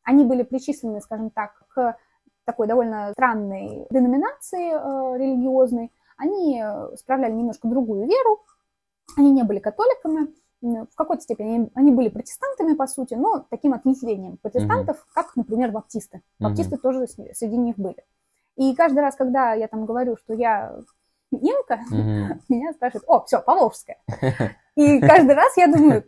[0.04, 1.98] они были причислены, скажем так, к
[2.46, 5.92] такой довольно странной деноминации э, религиозной.
[6.18, 6.64] Они
[6.96, 8.44] справляли немножко другую веру,
[9.18, 14.38] они не были католиками, в какой-то степени они были протестантами, по сути, но таким ответвлением
[14.38, 15.14] протестантов, mm-hmm.
[15.56, 16.22] Например, баптисты.
[16.40, 16.82] Баптисты mm-hmm.
[16.82, 18.04] тоже среди них были.
[18.56, 20.76] И каждый раз, когда я там говорю, что я
[21.32, 22.40] немка, mm-hmm.
[22.50, 23.98] меня спрашивают, о, все, Поволжская.
[24.76, 26.06] И каждый раз я думаю,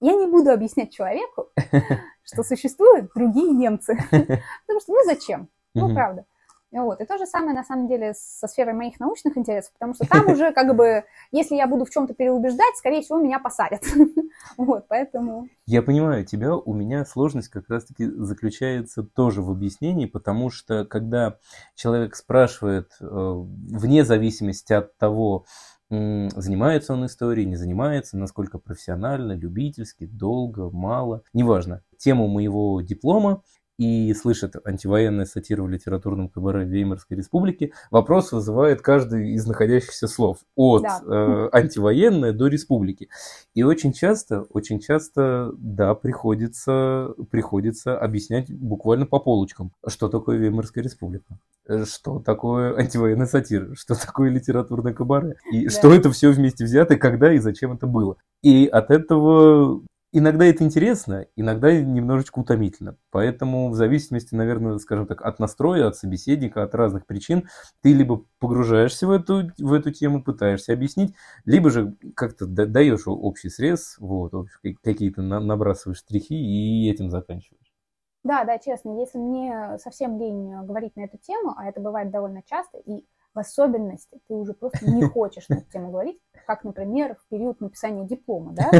[0.00, 1.48] я не буду объяснять человеку,
[2.22, 3.96] что существуют другие немцы.
[4.10, 5.48] Потому что, ну зачем?
[5.74, 6.24] Ну, правда.
[6.72, 7.00] Вот.
[7.00, 10.28] И то же самое, на самом деле, со сферой моих научных интересов, потому что там
[10.28, 13.82] уже, как бы, если я буду в чем-то переубеждать, скорее всего, меня посадят.
[14.56, 15.48] Вот, поэтому...
[15.66, 21.38] Я понимаю тебя, у меня сложность как раз-таки заключается тоже в объяснении, потому что, когда
[21.74, 25.44] человек спрашивает, э, вне зависимости от того,
[25.90, 31.82] занимается он историей, не занимается, насколько профессионально, любительски, долго, мало, неважно.
[31.98, 33.42] Тему моего диплома
[33.80, 40.40] и слышит антивоенная сатира в литературном кабаре Веймарской республики, вопрос вызывает каждый из находящихся слов.
[40.54, 41.00] От да.
[41.06, 43.08] э, антивоенная до республики.
[43.54, 50.84] И очень часто, очень часто, да, приходится, приходится объяснять буквально по полочкам, что такое Веймарская
[50.84, 51.38] республика,
[51.86, 55.70] что такое антивоенная сатира, что такое литературное кабаре, и да.
[55.70, 58.16] что это все вместе взято, когда и зачем это было.
[58.42, 59.80] И от этого
[60.12, 62.96] Иногда это интересно, иногда немножечко утомительно.
[63.12, 67.48] Поэтому в зависимости, наверное, скажем так, от настроя, от собеседника, от разных причин,
[67.80, 73.50] ты либо погружаешься в эту, в эту тему, пытаешься объяснить, либо же как-то даешь общий
[73.50, 74.32] срез, вот,
[74.82, 77.72] какие-то набрасываешь штрихи и этим заканчиваешь.
[78.24, 82.42] Да, да, честно, если мне совсем лень говорить на эту тему, а это бывает довольно
[82.42, 87.14] часто, и в особенности ты уже просто не хочешь на эту тему говорить, как, например,
[87.14, 88.70] в период написания диплома, да?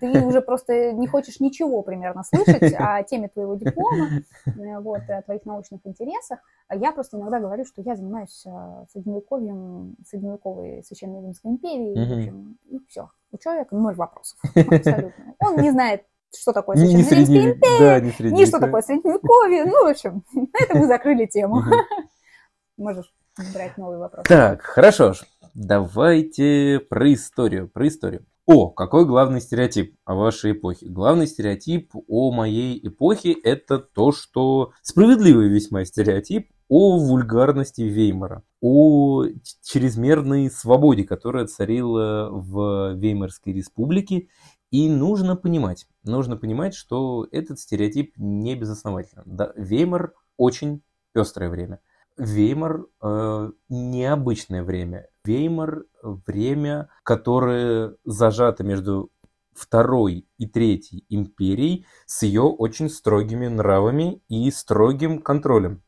[0.00, 4.08] Ты уже просто не хочешь ничего примерно слышать о теме твоего диплома,
[4.46, 6.40] э, вот, о твоих научных интересах.
[6.68, 12.18] А я просто иногда говорю, что я занимаюсь э, средневековьем, средневековой Священной Римской империей, в
[12.18, 13.10] общем, и все.
[13.30, 15.34] У человека ноль вопросов, абсолютно.
[15.40, 16.04] Он не знает
[16.36, 19.64] что такое Священная Римская империя, да, ни что такое Средневековье.
[19.64, 21.62] Ну, в общем, на этом мы закрыли тему.
[22.76, 23.10] Можешь
[23.52, 24.26] брать новый вопрос.
[24.26, 25.14] Так, хорошо.
[25.54, 27.68] Давайте про историю.
[27.68, 28.26] Про историю.
[28.46, 30.86] О, какой главный стереотип о вашей эпохе?
[30.88, 39.24] Главный стереотип о моей эпохе– это то, что справедливый весьма стереотип о вульгарности Веймара, о
[39.62, 44.28] чрезмерной свободе, которая царила в Веймарской республике.
[44.70, 49.24] И нужно понимать, нужно понимать, что этот стереотип не безоснователен.
[49.26, 51.80] Да, Веймар очень пестрое время.
[52.18, 55.08] Веймар э, необычное время.
[55.24, 59.10] Веймар время, которое зажато между
[59.54, 65.82] второй и третьей империей с ее очень строгими нравами и строгим контролем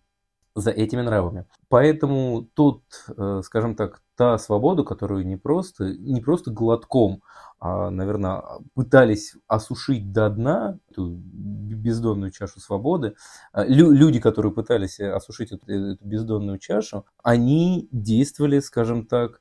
[0.55, 1.47] за этими нравами.
[1.69, 2.83] Поэтому тут,
[3.17, 7.23] э, скажем так, та свобода, которую не просто, не просто глотком,
[7.61, 8.43] наверное,
[8.75, 13.15] пытались осушить до дна эту бездонную чашу свободы,
[13.53, 19.41] а, лю- люди, которые пытались осушить эту, эту бездонную чашу, они действовали, скажем так,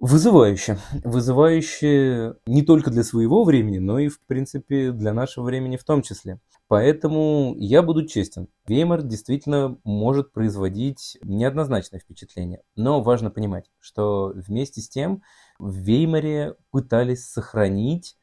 [0.00, 0.78] вызывающе.
[1.04, 6.02] Вызывающе не только для своего времени, но и, в принципе, для нашего времени в том
[6.02, 6.40] числе.
[6.72, 8.48] Поэтому я буду честен.
[8.66, 12.62] Веймар действительно может производить неоднозначное впечатление.
[12.76, 15.22] Но важно понимать, что вместе с тем
[15.58, 18.16] в Веймаре пытались сохранить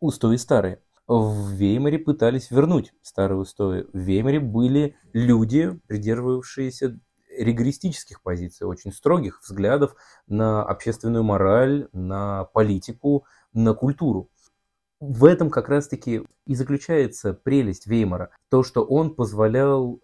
[0.00, 0.82] устои старые.
[1.06, 3.86] В Веймаре пытались вернуть старые устои.
[3.94, 7.00] В Веймаре были люди, придерживавшиеся
[7.38, 14.28] регористических позиций, очень строгих взглядов на общественную мораль, на политику, на культуру
[15.00, 18.30] в этом как раз-таки и заключается прелесть Веймара.
[18.50, 20.00] То, что он позволял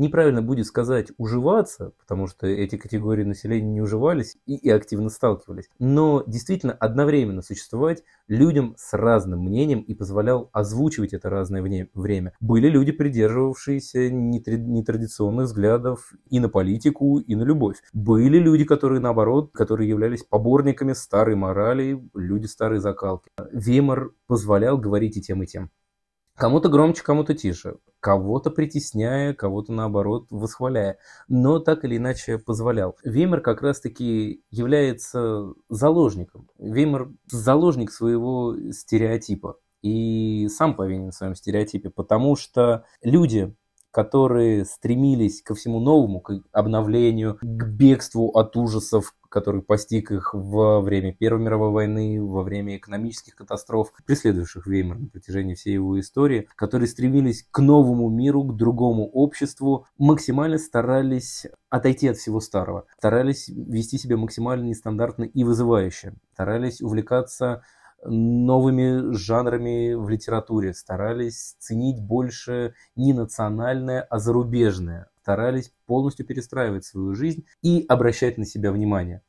[0.00, 5.68] неправильно будет сказать уживаться, потому что эти категории населения не уживались и, и активно сталкивались,
[5.78, 11.62] но действительно одновременно существовать людям с разным мнением и позволял озвучивать это разное
[11.94, 12.32] время.
[12.40, 17.76] Были люди, придерживавшиеся нетрадиционных взглядов и на политику, и на любовь.
[17.92, 23.30] Были люди, которые наоборот, которые являлись поборниками старой морали, люди старой закалки.
[23.52, 25.70] Веймар позволял говорить и тем, и тем.
[26.40, 30.96] Кому-то громче, кому-то тише, кого-то притесняя, кого-то наоборот восхваляя,
[31.28, 32.96] но так или иначе позволял.
[33.04, 36.48] Веймар как раз-таки является заложником.
[36.58, 43.54] Веймар заложник своего стереотипа и сам повинен в своем стереотипе, потому что люди,
[43.90, 50.80] которые стремились ко всему новому, к обновлению, к бегству от ужасов, который постиг их во
[50.80, 56.48] время Первой мировой войны, во время экономических катастроф, преследующих Веймар на протяжении всей его истории,
[56.56, 63.48] которые стремились к новому миру, к другому обществу, максимально старались отойти от всего старого, старались
[63.48, 67.62] вести себя максимально нестандартно и вызывающе, старались увлекаться
[68.04, 77.14] новыми жанрами в литературе, старались ценить больше не национальное, а зарубежное, старались полностью перестраивать свою
[77.14, 79.22] жизнь и обращать на себя внимание.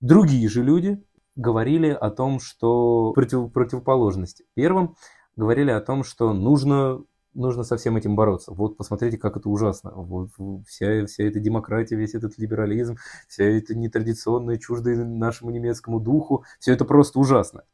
[0.00, 1.02] Другие же люди
[1.36, 4.96] говорили о том, что против, противоположность первым,
[5.36, 7.00] говорили о том, что нужно
[7.34, 8.52] нужно со всем этим бороться.
[8.52, 9.90] Вот посмотрите, как это ужасно.
[9.92, 10.30] Вот
[10.68, 12.96] вся, вся эта демократия, весь этот либерализм,
[13.28, 17.64] вся эта нетрадиционная, чуждая нашему немецкому духу, все это просто ужасно.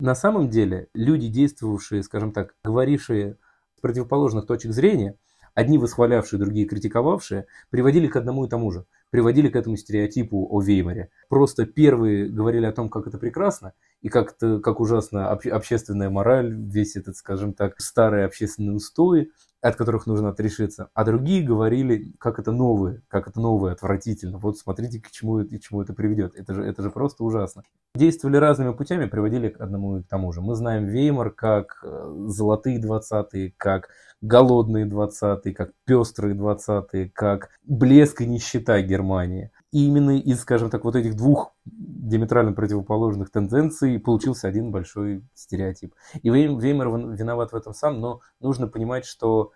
[0.00, 3.36] На самом деле люди, действовавшие, скажем так, говорившие
[3.76, 5.16] с противоположных точек зрения,
[5.54, 8.86] одни восхвалявшие, другие критиковавшие, приводили к одному и тому же.
[9.10, 11.10] Приводили к этому стереотипу о Веймаре.
[11.28, 16.10] Просто первые говорили о том, как это прекрасно, и как, это, как ужасно обще, общественная
[16.10, 19.30] мораль, весь этот, скажем так, старые общественные устои,
[19.60, 20.88] от которых нужно отрешиться.
[20.94, 24.38] А другие говорили, как это новое, как это новое, отвратительно.
[24.38, 26.36] Вот смотрите, к чему, к чему это приведет.
[26.36, 27.64] Это же, это же просто ужасно.
[27.94, 30.40] Действовали разными путями, приводили к одному и к тому же.
[30.42, 33.88] Мы знаем Веймар как э, золотые двадцатые, как
[34.20, 39.50] голодные двадцатые, как пестрые двадцатые, как блеск и нищета Германии.
[39.70, 45.94] Именно из, скажем так, вот этих двух диаметрально противоположных тенденций получился один большой стереотип.
[46.22, 49.52] И Веймар виноват в этом сам, но нужно понимать, что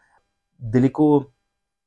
[0.59, 1.33] далеко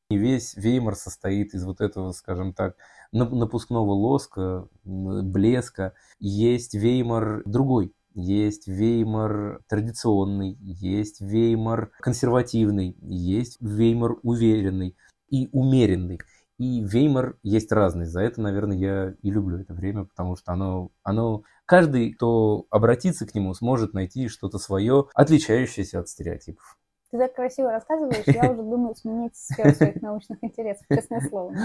[0.10, 2.76] не весь Веймар состоит из вот этого, скажем так,
[3.12, 5.94] напускного лоска, блеска.
[6.20, 14.96] Есть Веймар другой, есть Веймар традиционный, есть Веймар консервативный, есть Веймар уверенный
[15.30, 16.20] и умеренный.
[16.58, 18.06] И Веймар есть разный.
[18.06, 21.44] За это, наверное, я и люблю это время, потому что оно, оно...
[21.66, 26.78] Каждый, кто обратится к нему, сможет найти что-то свое, отличающееся от стереотипов.
[27.12, 31.56] Ты так красиво рассказываешь, я уже думаю сменить сферу своих научных интересов, честное слово.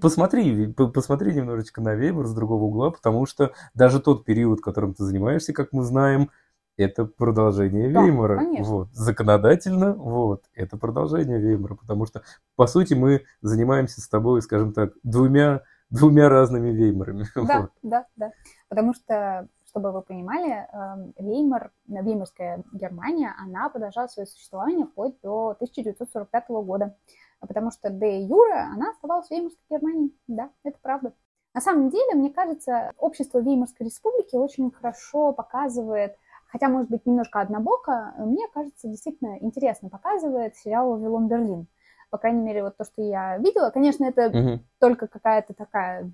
[0.00, 5.04] Посмотри, посмотри немножечко на Веймар с другого угла, потому что даже тот период, которым ты
[5.04, 6.30] занимаешься, как мы знаем,
[6.76, 8.36] это продолжение да, Веймара.
[8.38, 8.72] Конечно.
[8.72, 8.88] Вот.
[8.92, 12.22] Законодательно, вот, это продолжение Веймара, потому что,
[12.56, 17.24] по сути, мы занимаемся с тобой, скажем так, двумя, двумя разными Веймарами.
[17.34, 17.70] Да, вот.
[17.82, 18.32] да, да.
[18.68, 25.50] Потому что, чтобы вы понимали, эм, Веймар, Веймарская Германия, она продолжала свое существование вплоть до
[25.50, 26.96] 1945 года.
[27.40, 30.10] Потому что де юре она оставалась в Веймарской Германии.
[30.26, 31.12] Да, это правда.
[31.52, 36.16] На самом деле, мне кажется, общество Веймарской республики очень хорошо показывает
[36.54, 41.66] хотя, может быть, немножко однобоко, мне кажется, действительно интересно показывает сериал «Вавилон Берлин».
[42.10, 43.70] По крайней мере, вот то, что я видела.
[43.70, 44.60] Конечно, это угу.
[44.78, 46.12] только какая-то такая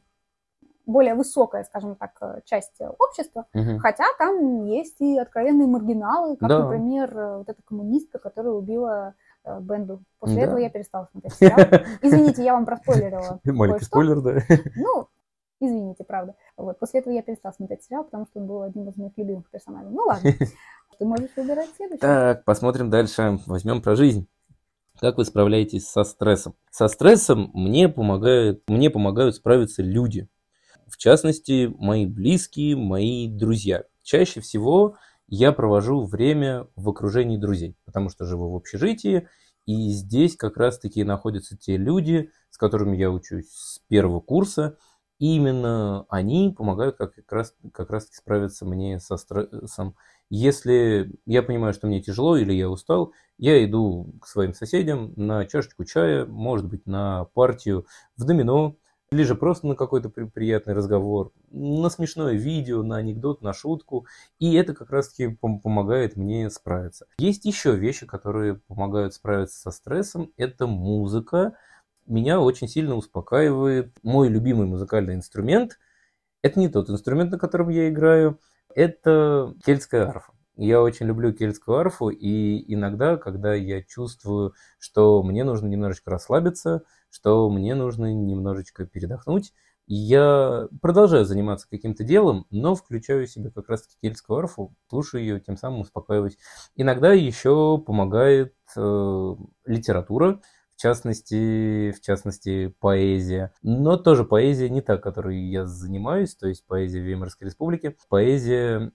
[0.87, 3.81] более высокая, скажем так, часть общества, угу.
[3.81, 6.61] хотя там есть и откровенные маргиналы, как, да.
[6.61, 9.12] например, вот эта коммунистка, которая убила
[9.44, 10.03] э, Бенду.
[10.20, 10.42] После да.
[10.44, 11.59] этого я перестала смотреть сериал.
[12.00, 13.40] Извините, я вам проспойлерила.
[13.44, 14.40] Маленький спойлер, да.
[14.74, 15.07] Ну,
[15.61, 16.35] Извините, правда.
[16.61, 16.79] Вот.
[16.79, 19.90] После этого я перестала смотреть сериал, потому что он был одним из моих любимых персонажей.
[19.90, 20.33] Ну ладно,
[20.99, 22.01] ты можешь выбирать следующий.
[22.01, 23.38] Так, посмотрим дальше.
[23.46, 24.29] Возьмем про жизнь.
[24.99, 26.55] Как вы справляетесь со стрессом?
[26.70, 30.29] Со стрессом мне помогают, мне помогают справиться люди.
[30.87, 33.85] В частности, мои близкие, мои друзья.
[34.03, 34.96] Чаще всего
[35.29, 39.29] я провожу время в окружении друзей, потому что живу в общежитии,
[39.64, 44.77] и здесь как раз-таки находятся те люди, с которыми я учусь с первого курса–
[45.20, 49.94] именно они помогают как, как, раз, как раз справиться мне со стрессом.
[50.30, 55.44] Если я понимаю, что мне тяжело или я устал, я иду к своим соседям на
[55.44, 58.76] чашечку чая, может быть, на партию в домино,
[59.12, 64.06] или же просто на какой-то приятный разговор, на смешное видео, на анекдот, на шутку.
[64.38, 67.06] И это как раз-таки помогает мне справиться.
[67.18, 70.30] Есть еще вещи, которые помогают справиться со стрессом.
[70.37, 71.56] Это музыка,
[72.11, 75.79] меня очень сильно успокаивает мой любимый музыкальный инструмент.
[76.42, 78.40] Это не тот инструмент, на котором я играю,
[78.75, 80.33] это кельтская арфа.
[80.57, 86.83] Я очень люблю кельтскую арфу, и иногда, когда я чувствую, что мне нужно немножечко расслабиться,
[87.09, 89.55] что мне нужно немножечко передохнуть,
[89.87, 95.57] я продолжаю заниматься каким-то делом, но включаю себе как раз-таки кельтскую арфу, слушаю ее, тем
[95.57, 96.38] самым успокаиваюсь.
[96.77, 99.35] Иногда еще помогает э,
[99.65, 100.42] литература,
[100.81, 103.52] частности, в частности, поэзия.
[103.62, 107.96] Но тоже поэзия не та, которой я занимаюсь, то есть поэзия Веймарской республики.
[108.08, 108.92] Поэзия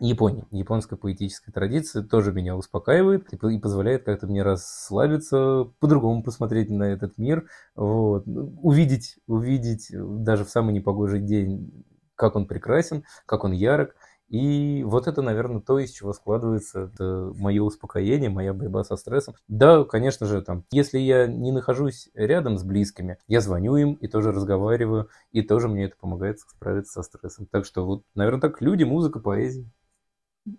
[0.00, 0.46] Японии.
[0.52, 6.84] Японская поэтическая традиция тоже меня успокаивает и, и позволяет как-то мне расслабиться, по-другому посмотреть на
[6.84, 13.52] этот мир, вот, увидеть, увидеть даже в самый непогожий день, как он прекрасен, как он
[13.52, 13.96] ярок.
[14.28, 19.34] И вот это, наверное, то, из чего складывается мое успокоение, моя борьба со стрессом.
[19.48, 24.06] Да, конечно же, там, если я не нахожусь рядом с близкими, я звоню им и
[24.06, 27.46] тоже разговариваю, и тоже мне это помогает справиться со стрессом.
[27.46, 29.64] Так что вот, наверное, так люди, музыка, поэзия.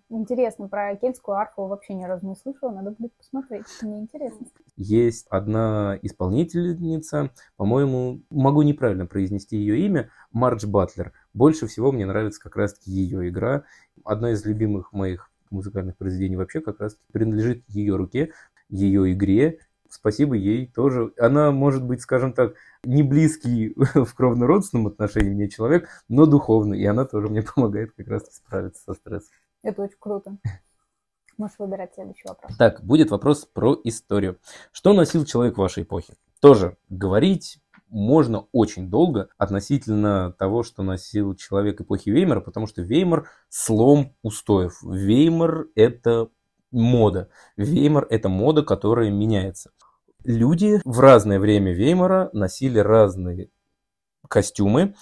[0.08, 4.46] Интересно, про кельтскую арфу вообще ни разу не слышала, надо будет посмотреть, мне интересно.
[4.82, 11.12] Есть одна исполнительница, по-моему, могу неправильно произнести ее имя, Мардж Батлер.
[11.34, 13.64] Больше всего мне нравится как раз-таки ее игра.
[14.06, 18.32] Одна из любимых моих музыкальных произведений вообще как раз принадлежит ее руке,
[18.70, 19.58] ее игре.
[19.90, 21.12] Спасибо ей тоже.
[21.18, 26.80] Она может быть, скажем так, не близкий в кровно-родственном отношении мне человек, но духовный.
[26.80, 29.34] И она тоже мне помогает как раз справиться со стрессом.
[29.62, 30.38] Это очень круто.
[31.40, 32.54] Можешь выбирать следующий вопрос.
[32.58, 34.38] Так, будет вопрос про историю.
[34.72, 36.12] Что носил человек вашей эпохе?
[36.38, 43.30] Тоже говорить можно очень долго относительно того, что носил человек эпохи Веймара, потому что Веймар–
[43.48, 44.82] слом устоев.
[44.82, 46.28] Веймар– это
[46.70, 47.30] мода.
[47.56, 49.70] Веймар– это мода, которая меняется.
[50.24, 53.48] Люди в разное время Веймара носили разные
[54.28, 54.94] костюмы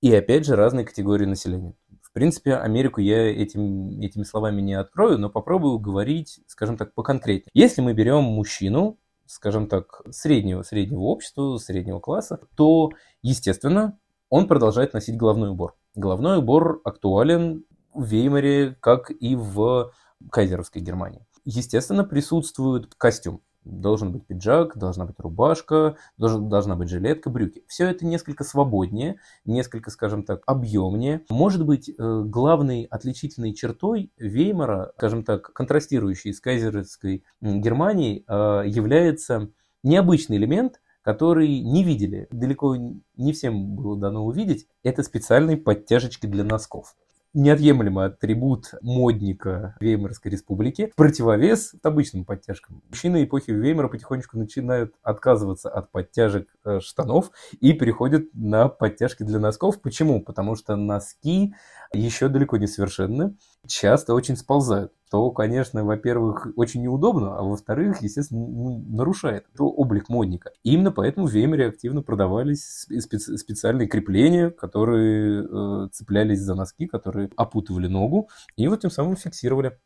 [0.00, 1.74] и, опять же, разные категории населения
[2.16, 7.50] принципе, Америку я этим, этими словами не открою, но попробую говорить, скажем так, поконкретнее.
[7.52, 12.88] Если мы берем мужчину, скажем так, среднего, среднего общества, среднего класса, то,
[13.20, 13.98] естественно,
[14.30, 15.76] он продолжает носить головной убор.
[15.94, 19.92] Головной убор актуален в Веймаре, как и в
[20.32, 21.26] кайзеровской Германии.
[21.44, 27.64] Естественно, присутствует костюм должен быть пиджак, должна быть рубашка, должен, должна быть жилетка, брюки.
[27.66, 31.22] Все это несколько свободнее, несколько, скажем так, объемнее.
[31.28, 39.50] Может быть, э, главной отличительной чертой Веймара, скажем так, контрастирующей с кайзеровской Германией, э, является
[39.82, 46.42] необычный элемент, который не видели, далеко не всем было дано увидеть, это специальные подтяжечки для
[46.42, 46.96] носков
[47.36, 52.82] неотъемлемый атрибут модника Веймарской республики, противовес обычным подтяжкам.
[52.88, 57.30] Мужчины эпохи Веймара потихонечку начинают отказываться от подтяжек э, штанов
[57.60, 59.82] и переходят на подтяжки для носков.
[59.82, 60.22] Почему?
[60.22, 61.54] Потому что носки
[61.92, 68.46] еще далеко не совершенны, часто очень сползают то, конечно, во-первых, очень неудобно, а во-вторых, естественно,
[68.46, 70.50] ну, нарушает облик модника.
[70.64, 76.86] И именно поэтому в Веймере активно продавались специ- специальные крепления, которые э, цеплялись за носки,
[76.86, 79.78] которые опутывали ногу и вот тем самым фиксировали.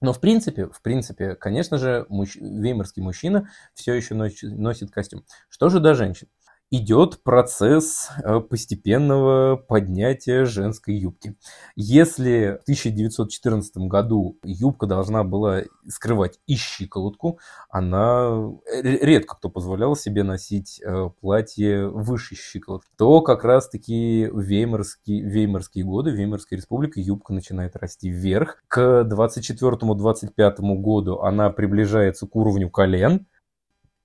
[0.00, 2.36] Но в принципе, в принципе, конечно же, мужч...
[2.36, 5.24] веймарский мужчина все еще носит костюм.
[5.48, 6.28] Что же до женщин?
[6.70, 11.36] Идет процесс э, постепенного поднятия женской юбки.
[11.76, 17.38] Если в 1914 году юбка должна была скрывать и щиколотку,
[17.70, 18.50] она
[18.82, 26.10] редко кто позволял себе носить э, платье выше щиколотки, то как раз-таки веймарские, веймарские годы,
[26.10, 28.62] Веймарская республика, юбка начинает расти вверх.
[28.68, 33.26] К 24-25 году она приближается к уровню колен,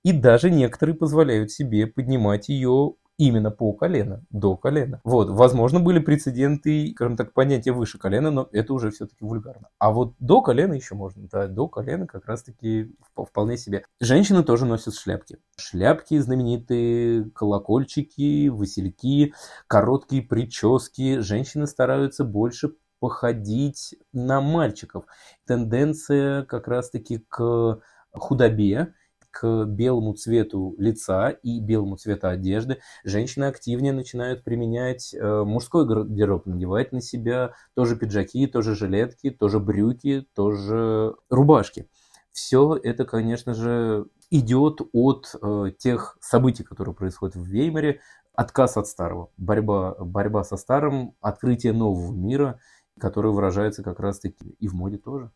[0.03, 4.99] и даже некоторые позволяют себе поднимать ее именно по колено, до колена.
[5.03, 9.69] Вот, возможно, были прецеденты, скажем так, понятия выше колена, но это уже все-таки вульгарно.
[9.77, 13.85] А вот до колена еще можно, да, до колена как раз-таки вполне себе.
[13.99, 15.37] Женщины тоже носят шляпки.
[15.57, 19.33] Шляпки знаменитые, колокольчики, васильки,
[19.67, 21.19] короткие прически.
[21.19, 25.05] Женщины стараются больше походить на мальчиков.
[25.45, 27.79] Тенденция как раз-таки к
[28.11, 28.93] худобе,
[29.33, 36.45] к белому цвету лица и белому цвету одежды женщины активнее начинают применять э, мужской гардероб,
[36.45, 41.89] надевать на себя тоже пиджаки, тоже жилетки, тоже брюки, тоже рубашки.
[42.31, 48.01] Все это, конечно же, идет от э, тех событий, которые происходят в Веймаре,
[48.35, 52.59] отказ от старого, борьба, борьба со старым, открытие нового мира,
[52.99, 55.31] которое выражается как раз-таки и в моде тоже.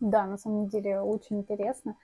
[0.00, 1.96] Да, на самом деле очень интересно.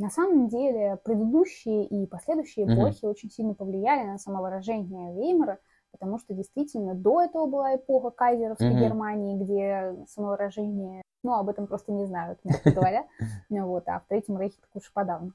[0.00, 3.10] На самом деле предыдущие и последующие эпохи mm-hmm.
[3.10, 5.58] очень сильно повлияли на самовыражение Веймара,
[5.92, 8.80] потому что действительно до этого была эпоха кайзеровской mm-hmm.
[8.80, 13.04] Германии, где самовыражение, ну, об этом просто не знают, мягко говоря,
[13.50, 15.32] ну вот, а в Третьем Рейхе так уж подавно.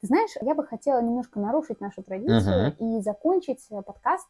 [0.00, 2.76] Ты знаешь, я бы хотела немножко нарушить нашу традицию uh-huh.
[2.78, 4.26] и закончить э, подкаст.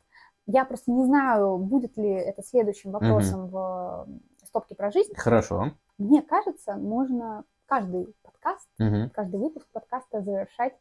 [0.47, 4.09] Я просто не знаю, будет ли это следующим вопросом uh-huh.
[4.41, 5.13] в стопке про жизнь.
[5.15, 5.71] Хорошо.
[5.97, 9.11] Мне кажется, можно каждый подкаст, угу.
[9.15, 10.75] каждый выпуск подкаста завершать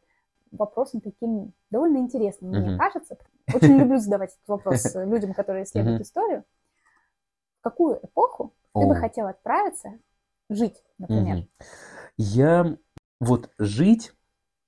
[0.50, 3.16] вопросом таким довольно интересным, мне кажется.
[3.54, 6.44] Очень люблю задавать этот вопрос людям, которые исследуют историю.
[7.60, 9.90] В какую эпоху Ты бы хотел отправиться
[10.48, 11.36] жить, например.
[11.36, 11.46] Угу.
[12.16, 12.76] Я
[13.20, 14.12] вот жить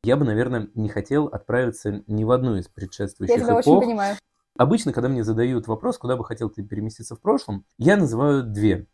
[0.04, 3.66] я бы, наверное, не хотел отправиться ни в одну из предшествующих я тебя эпох.
[3.76, 4.16] очень понимаю.
[4.56, 8.88] Обычно, когда мне задают вопрос, куда бы хотел ты переместиться в прошлом, я называю две.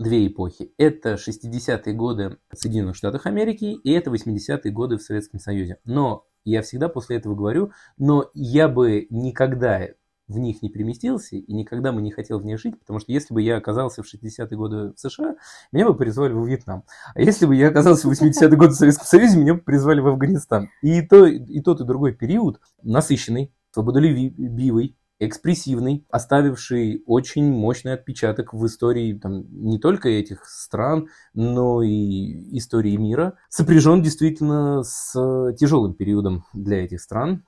[0.00, 0.72] Две эпохи.
[0.78, 5.76] Это 60-е годы в Соединенных Штатах Америки и это 80-е годы в Советском Союзе.
[5.84, 9.88] Но я всегда после этого говорю, но я бы никогда
[10.26, 13.34] в них не переместился и никогда бы не хотел в них жить, потому что если
[13.34, 15.36] бы я оказался в 60-е годы в США,
[15.70, 16.84] меня бы призвали в Вьетнам.
[17.14, 20.06] А если бы я оказался в 80-е годы в Советском Союзе, меня бы призвали в
[20.06, 20.70] Афганистан.
[20.80, 28.66] И, то, и тот, и другой период насыщенный, свободолюбивый, экспрессивный, оставивший очень мощный отпечаток в
[28.66, 35.12] истории там, не только этих стран, но и истории мира, сопряжен действительно с
[35.58, 37.44] тяжелым периодом для этих стран,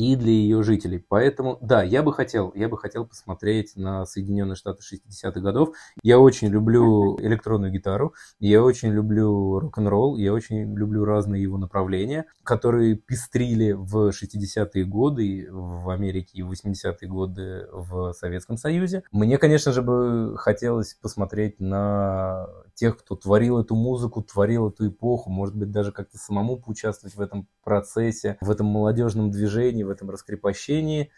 [0.00, 1.04] и для ее жителей.
[1.06, 5.74] Поэтому, да, я бы хотел, я бы хотел посмотреть на Соединенные Штаты 60-х годов.
[6.02, 12.24] Я очень люблю электронную гитару, я очень люблю рок-н-ролл, я очень люблю разные его направления,
[12.44, 19.02] которые пестрили в 60-е годы в Америке и в 80-е годы в Советском Союзе.
[19.12, 22.46] Мне, конечно же, бы хотелось посмотреть на
[22.80, 27.20] тех, кто творил эту музыку, творил эту эпоху, может быть, даже как-то самому поучаствовать в
[27.20, 31.10] этом процессе, в этом молодежном движении, в этом раскрепощении.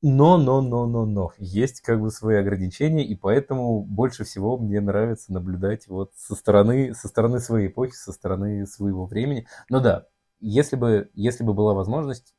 [0.00, 1.32] Но, но, но, но, но.
[1.38, 6.94] Есть как бы свои ограничения, и поэтому больше всего мне нравится наблюдать вот со стороны,
[6.94, 9.48] со стороны своей эпохи, со стороны своего времени.
[9.68, 10.06] Но да,
[10.38, 12.32] если бы, если бы была возможность,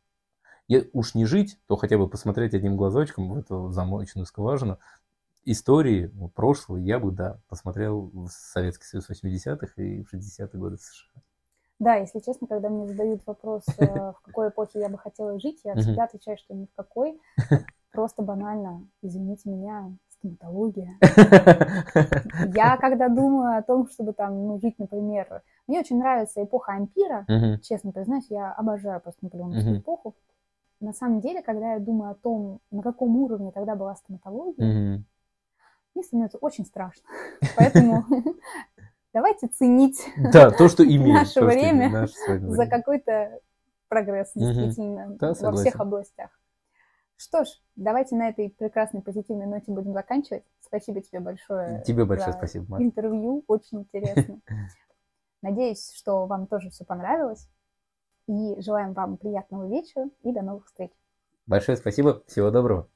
[0.93, 4.79] уж не жить, то хотя бы посмотреть одним глазочком в эту замоченную скважину,
[5.51, 11.21] истории прошлого я бы, да, посмотрел в Советский Союз 80-х и в 60-е годы США.
[11.79, 15.61] Да, если честно, когда мне задают вопрос, э, в какой эпохе я бы хотела жить,
[15.63, 17.19] я всегда отвечаю, что ни в какой.
[17.91, 20.97] Просто банально, извините меня, стоматология.
[22.53, 27.25] Я когда думаю о том, чтобы там ну, жить, например, мне очень нравится эпоха ампира,
[27.63, 30.15] честно признаюсь, я обожаю просто наполеоновскую эпоху.
[30.81, 35.03] На самом деле, когда я думаю о том, на каком уровне тогда была стоматология,
[35.99, 37.03] мне становится очень страшно.
[37.57, 38.05] Поэтому
[39.13, 40.01] давайте ценить
[40.33, 43.39] да, то, что имеем, наше то, время наше за какой-то
[43.87, 46.29] прогресс, действительно, да, во всех областях.
[47.17, 50.43] Что ж, давайте на этой прекрасной позитивной ноте будем заканчивать.
[50.61, 51.83] Спасибо тебе большое.
[51.85, 52.83] Тебе большое спасибо, Маша.
[52.83, 54.39] Интервью очень интересно.
[55.41, 57.49] Надеюсь, что вам тоже все понравилось.
[58.27, 60.91] И желаем вам приятного вечера и до новых встреч.
[61.45, 62.23] Большое спасибо.
[62.27, 62.87] Всего доброго.